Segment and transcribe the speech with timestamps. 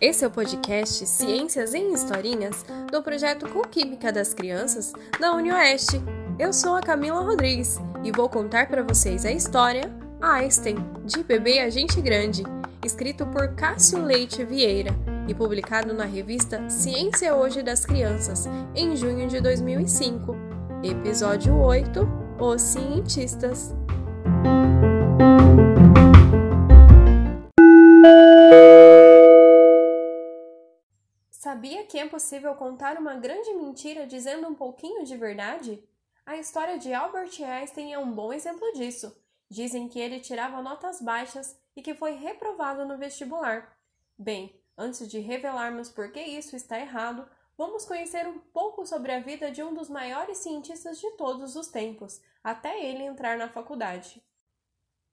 [0.00, 6.00] Esse é o podcast Ciências em Historinhas do projeto Com Química das Crianças da UniOeste.
[6.38, 9.92] Eu sou a Camila Rodrigues e vou contar para vocês a história
[10.22, 12.44] Einstein, de bebê a gente grande,
[12.82, 14.90] escrito por Cássio Leite Vieira
[15.28, 20.34] e publicado na revista Ciência Hoje das Crianças, em junho de 2005.
[20.82, 22.08] Episódio 8
[22.38, 23.74] Os Cientistas.
[31.40, 35.82] Sabia que é possível contar uma grande mentira dizendo um pouquinho de verdade?
[36.26, 39.16] A história de Albert Einstein é um bom exemplo disso.
[39.48, 43.74] Dizem que ele tirava notas baixas e que foi reprovado no vestibular.
[44.18, 47.26] Bem, antes de revelarmos por que isso está errado,
[47.56, 51.68] vamos conhecer um pouco sobre a vida de um dos maiores cientistas de todos os
[51.68, 54.22] tempos, até ele entrar na faculdade.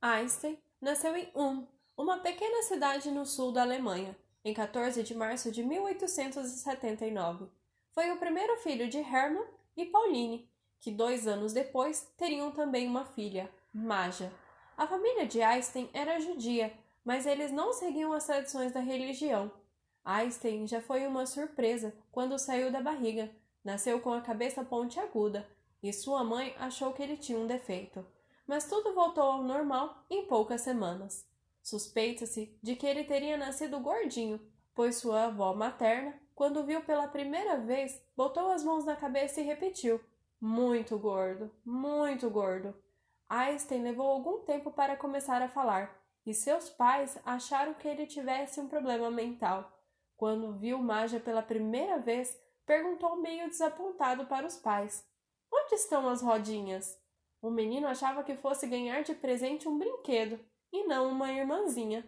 [0.02, 1.64] Einstein nasceu em Ulm,
[1.96, 4.14] uma pequena cidade no sul da Alemanha
[4.48, 7.48] em 14 de março de 1879.
[7.92, 9.46] Foi o primeiro filho de Hermann
[9.76, 14.32] e Pauline, que dois anos depois teriam também uma filha, Maja.
[14.78, 16.72] A família de Einstein era judia,
[17.04, 19.52] mas eles não seguiam as tradições da religião.
[20.06, 23.30] Einstein já foi uma surpresa quando saiu da barriga.
[23.66, 25.46] Nasceu com a cabeça pontiaguda
[25.84, 28.06] e sua mãe achou que ele tinha um defeito.
[28.48, 31.28] Mas tudo voltou ao normal em poucas semanas.
[31.68, 34.40] Suspeita-se de que ele teria nascido gordinho,
[34.74, 39.44] pois sua avó materna, quando viu pela primeira vez, botou as mãos na cabeça e
[39.44, 40.00] repetiu:
[40.40, 42.74] Muito gordo, muito gordo.
[43.28, 48.62] Einstein levou algum tempo para começar a falar, e seus pais acharam que ele tivesse
[48.62, 49.70] um problema mental.
[50.16, 52.34] Quando viu Maja pela primeira vez,
[52.66, 55.06] perguntou meio desapontado para os pais:
[55.52, 56.98] Onde estão as rodinhas?
[57.42, 60.40] O menino achava que fosse ganhar de presente um brinquedo
[60.72, 62.08] e não uma irmãzinha.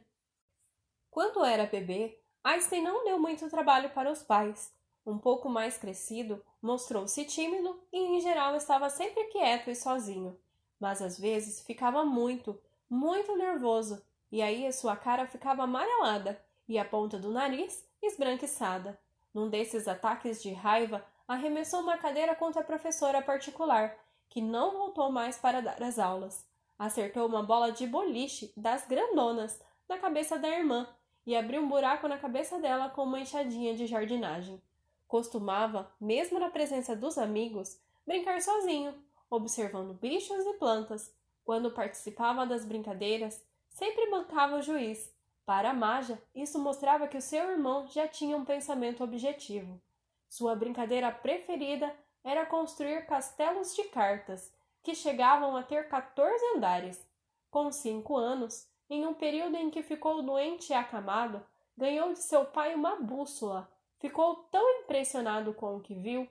[1.09, 4.73] Quando era bebê, Einstein não deu muito trabalho para os pais.
[5.05, 10.39] Um pouco mais crescido, mostrou-se tímido e, em geral, estava sempre quieto e sozinho.
[10.79, 12.59] Mas às vezes ficava muito,
[12.89, 18.99] muito nervoso, e aí sua cara ficava amarelada e a ponta do nariz esbranquiçada.
[19.33, 23.97] Num desses ataques de raiva, arremessou uma cadeira contra a professora particular,
[24.29, 26.48] que não voltou mais para dar as aulas
[26.79, 30.87] acertou uma bola de boliche das grandonas na cabeça da irmã
[31.25, 34.61] e abriu um buraco na cabeça dela com uma enxadinha de jardinagem.
[35.05, 38.95] Costumava, mesmo na presença dos amigos, brincar sozinho,
[39.29, 41.13] observando bichos e plantas.
[41.43, 45.13] Quando participava das brincadeiras, sempre bancava o juiz.
[45.45, 49.81] Para Maja, isso mostrava que o seu irmão já tinha um pensamento objetivo.
[50.29, 54.53] Sua brincadeira preferida era construir castelos de cartas
[54.83, 57.07] que chegavam a ter 14 andares.
[57.49, 61.45] Com cinco anos, em um período em que ficou doente e acamado,
[61.77, 63.71] ganhou de seu pai uma bússola.
[63.99, 66.27] Ficou tão impressionado com o que viu,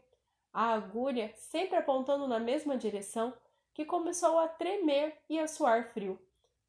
[0.52, 3.32] a agulha sempre apontando na mesma direção,
[3.74, 6.18] que começou a tremer e a suar frio.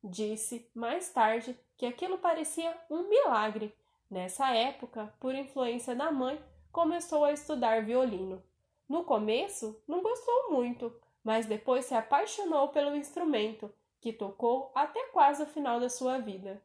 [0.03, 3.75] Disse, mais tarde, que aquilo parecia um milagre.
[4.09, 6.39] Nessa época, por influência da mãe,
[6.71, 8.43] começou a estudar violino.
[8.87, 10.93] No começo, não gostou muito,
[11.29, 16.59] mas depois se apaixonou pelo instrumento, que tocou até quase o final da sua vida.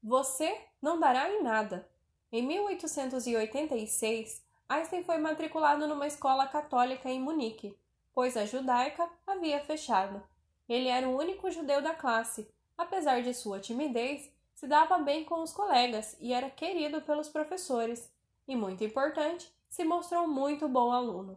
[0.00, 1.90] Você não dará em nada.
[2.30, 7.76] Em 1886, Einstein foi matriculado numa escola católica em Munique,
[8.14, 10.22] pois a judaica havia fechado.
[10.68, 12.48] Ele era o único judeu da classe.
[12.76, 18.08] Apesar de sua timidez, se dava bem com os colegas e era querido pelos professores.
[18.46, 21.36] E muito importante, se mostrou muito bom aluno.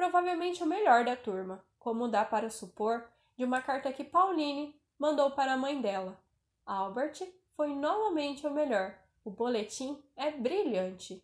[0.00, 3.06] Provavelmente o melhor da turma como dá para supor,
[3.36, 6.18] de uma carta que Pauline mandou para a mãe dela.
[6.64, 7.20] Albert
[7.54, 8.98] foi novamente o melhor.
[9.22, 11.22] O boletim é brilhante.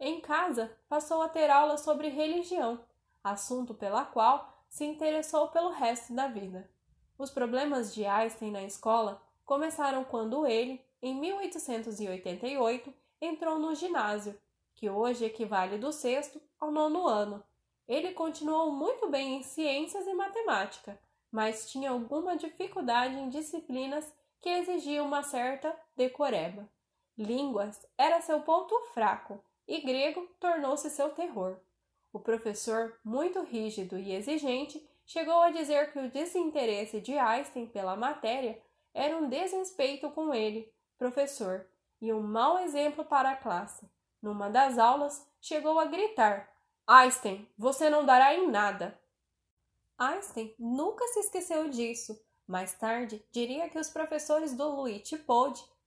[0.00, 2.80] Em casa, passou a ter aulas sobre religião,
[3.22, 6.66] assunto pela qual se interessou pelo resto da vida.
[7.18, 12.90] Os problemas de Einstein na escola começaram quando ele, em 1888,
[13.20, 14.34] entrou no ginásio,
[14.74, 17.44] que hoje equivale do sexto ao nono ano,
[17.86, 20.98] ele continuou muito bem em ciências e matemática,
[21.30, 24.10] mas tinha alguma dificuldade em disciplinas
[24.40, 26.68] que exigiam uma certa decoreba.
[27.16, 31.58] Línguas era seu ponto fraco e grego tornou-se seu terror.
[32.12, 37.96] O professor, muito rígido e exigente, chegou a dizer que o desinteresse de Einstein pela
[37.96, 38.60] matéria
[38.92, 41.66] era um desrespeito com ele, professor,
[42.00, 43.88] e um mau exemplo para a classe.
[44.22, 46.53] Numa das aulas, chegou a gritar
[46.86, 49.00] Einstein, você não dará em nada.
[49.98, 52.20] Einstein nunca se esqueceu disso.
[52.46, 55.02] Mais tarde, diria que os professores do Louis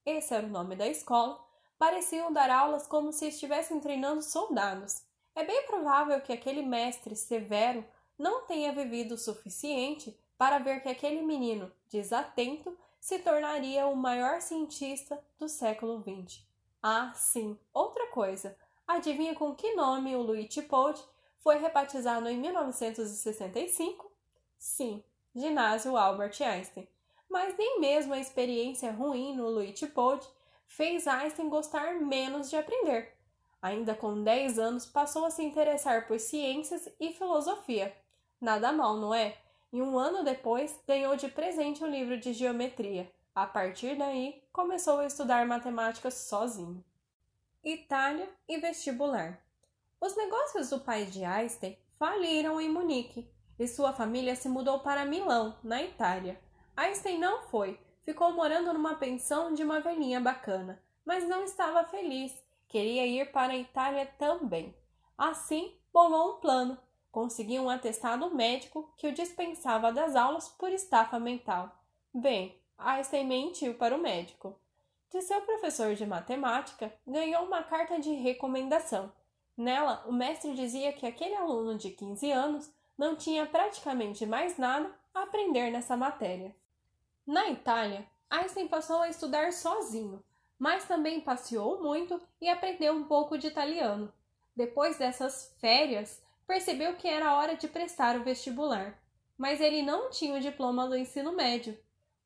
[0.03, 1.39] esse era o nome da escola,
[1.77, 5.03] pareciam dar aulas como se estivessem treinando soldados.
[5.35, 7.85] É bem provável que aquele mestre severo
[8.17, 14.41] não tenha vivido o suficiente para ver que aquele menino desatento se tornaria o maior
[14.41, 16.43] cientista do século XX.
[16.81, 18.57] Ah, sim, outra coisa.
[18.87, 21.03] Adivinha com que nome o Louis Tipode
[21.39, 24.09] foi rebatizado em 1965?
[24.57, 25.03] Sim,
[25.35, 26.87] Ginásio Albert Einstein.
[27.29, 30.25] Mas nem mesmo a experiência ruim no Louis Tipode
[30.65, 33.13] fez Einstein gostar menos de aprender.
[33.61, 37.93] Ainda com 10 anos, passou a se interessar por ciências e filosofia.
[38.39, 39.35] Nada mal, não é?
[39.73, 43.11] E um ano depois, ganhou de presente um livro de geometria.
[43.35, 46.81] A partir daí, começou a estudar matemática sozinho.
[47.69, 49.43] Itália e vestibular.
[49.99, 53.29] Os negócios do pai de Einstein faliram em Munique
[53.59, 56.39] e sua família se mudou para Milão, na Itália.
[56.77, 62.33] Einstein não foi, ficou morando numa pensão de uma velhinha bacana, mas não estava feliz,
[62.69, 64.73] queria ir para a Itália também.
[65.17, 66.77] Assim, bolou um plano.
[67.11, 71.77] Conseguiu um atestado médico que o dispensava das aulas por estafa mental.
[72.13, 74.57] Bem, Einstein mentiu para o médico.
[75.09, 79.11] De seu professor de matemática, ganhou uma carta de recomendação.
[79.55, 84.91] Nela, o mestre dizia que aquele aluno de 15 anos não tinha praticamente mais nada
[85.13, 86.55] a aprender nessa matéria.
[87.25, 90.21] Na Itália, Einstein passou a estudar sozinho,
[90.59, 94.11] mas também passeou muito e aprendeu um pouco de italiano.
[94.55, 98.99] Depois dessas férias, percebeu que era hora de prestar o vestibular,
[99.37, 101.77] mas ele não tinha o diploma do ensino médio.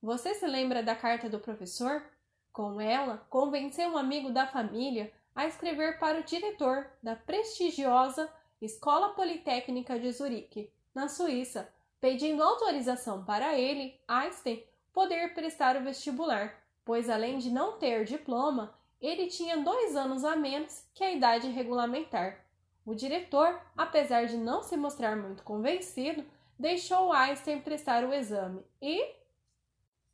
[0.01, 2.03] Você se lembra da carta do professor?
[2.51, 8.31] Com ela, convenceu um amigo da família a escrever para o diretor da prestigiosa
[8.61, 14.63] Escola Politécnica de Zurique, na Suíça, pedindo autorização para ele, Einstein,
[14.93, 20.35] poder prestar o vestibular, pois além de não ter diploma, ele tinha dois anos a
[20.35, 22.45] menos que a idade regulamentar.
[22.85, 26.25] O diretor, apesar de não se mostrar muito convencido,
[26.59, 29.15] deixou Einstein prestar o exame e.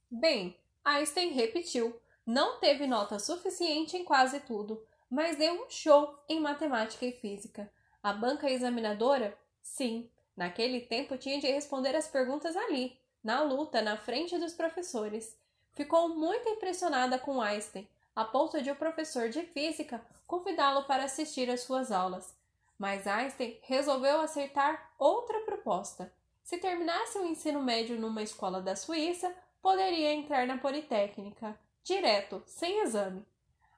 [0.10, 0.56] Bem,
[0.86, 2.00] Einstein repetiu.
[2.28, 7.72] Não teve nota suficiente em quase tudo, mas deu um show em matemática e física.
[8.04, 9.38] A banca examinadora?
[9.62, 15.40] Sim, naquele tempo tinha de responder as perguntas ali, na luta na frente dos professores.
[15.74, 21.50] Ficou muito impressionada com Einstein, a ponto de o professor de física convidá-lo para assistir
[21.50, 22.36] às suas aulas.
[22.78, 26.14] Mas Einstein resolveu aceitar outra proposta.
[26.44, 31.58] Se terminasse o ensino médio numa escola da Suíça, poderia entrar na Politécnica,
[31.88, 33.26] direto, sem exame.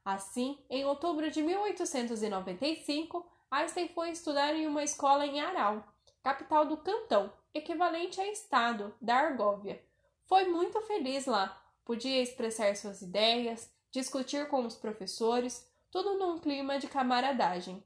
[0.04, 5.88] Assim, em outubro de 1895, Einstein foi estudar em uma escola em Aral,
[6.24, 9.84] capital do cantão, equivalente a estado da Argóvia.
[10.26, 16.80] Foi muito feliz lá, podia expressar suas ideias, discutir com os professores, tudo num clima
[16.80, 17.84] de camaradagem.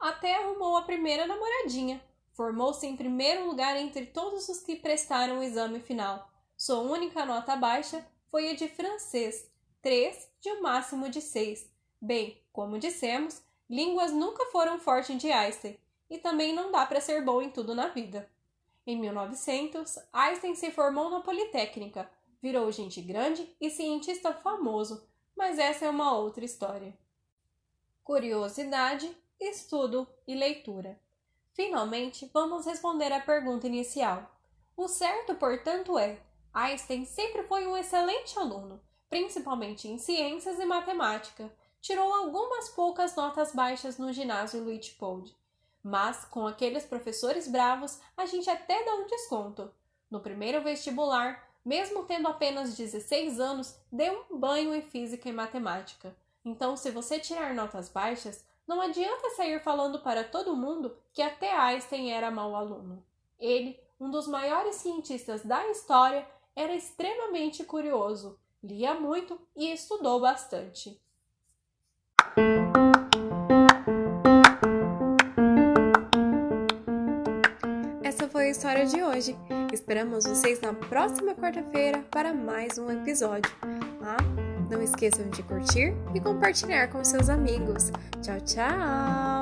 [0.00, 2.02] Até arrumou a primeira namoradinha.
[2.32, 6.30] Formou-se em primeiro lugar entre todos os que prestaram o exame final.
[6.56, 9.46] Sua única nota baixa foi a de francês,
[9.82, 11.70] 3 de um máximo de 6.
[12.00, 17.22] Bem, como dissemos, línguas nunca foram forte de Einstein, e também não dá para ser
[17.22, 18.26] bom em tudo na vida.
[18.86, 25.84] Em 1900, Einstein se formou na Politécnica, virou gente grande e cientista famoso, mas essa
[25.84, 26.96] é uma outra história.
[28.02, 30.98] Curiosidade, estudo e leitura.
[31.52, 34.34] Finalmente, vamos responder à pergunta inicial.
[34.74, 36.18] O certo, portanto, é:
[36.54, 41.52] Einstein sempre foi um excelente aluno, principalmente em ciências e matemática.
[41.80, 45.34] Tirou algumas poucas notas baixas no ginásio Luitpold.
[45.82, 49.72] Mas, com aqueles professores bravos, a gente até dá um desconto.
[50.10, 56.14] No primeiro vestibular, mesmo tendo apenas 16 anos, deu um banho em física e matemática.
[56.44, 61.56] Então, se você tirar notas baixas, não adianta sair falando para todo mundo que até
[61.56, 63.02] Einstein era mau aluno.
[63.38, 71.00] Ele, um dos maiores cientistas da história, era extremamente curioso, lia muito e estudou bastante.
[78.52, 79.36] história de hoje.
[79.72, 83.50] Esperamos vocês na próxima quarta-feira para mais um episódio.
[84.02, 84.18] Ah,
[84.70, 87.90] não esqueçam de curtir e compartilhar com seus amigos.
[88.22, 89.41] Tchau, tchau!